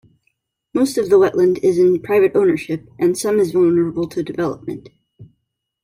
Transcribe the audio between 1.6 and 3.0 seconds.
in private ownership